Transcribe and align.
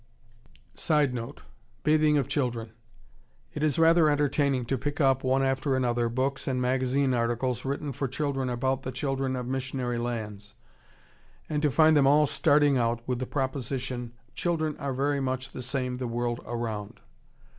[Sidenote: 0.73 1.41
Bathing 1.83 2.17
of 2.17 2.27
children.] 2.27 2.71
It 3.53 3.61
is 3.61 3.77
rather 3.77 4.09
entertaining 4.09 4.65
to 4.65 4.75
pick 4.79 4.99
up, 4.99 5.23
one 5.23 5.43
after 5.43 5.75
another, 5.75 6.09
books 6.09 6.47
and 6.47 6.59
magazine 6.59 7.13
articles 7.13 7.65
written 7.65 7.91
for 7.91 8.07
children 8.07 8.49
about 8.49 8.81
the 8.81 8.91
children 8.91 9.35
of 9.35 9.45
missionary 9.45 9.99
lands, 9.99 10.55
and 11.47 11.61
to 11.61 11.69
find 11.69 11.95
them 11.95 12.07
all 12.07 12.25
starting 12.25 12.79
out 12.79 13.07
with 13.07 13.19
the 13.19 13.27
proposition, 13.27 14.13
"Children 14.33 14.75
are 14.79 14.91
very 14.95 15.19
much 15.19 15.51
the 15.51 15.61
same 15.61 15.97
the 15.97 16.07
world 16.07 16.39
around." 16.47 16.99